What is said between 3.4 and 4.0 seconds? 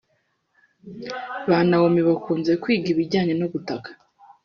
gutaka